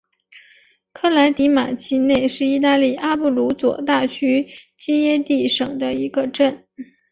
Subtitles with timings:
[0.93, 6.65] 科莱迪马奇内是意大利阿布鲁佐大区基耶蒂省的一个镇。